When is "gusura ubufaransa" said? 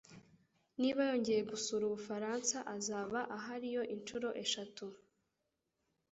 1.51-2.57